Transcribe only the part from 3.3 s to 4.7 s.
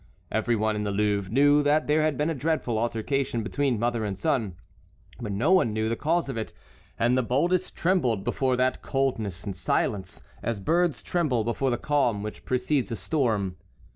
between mother and son,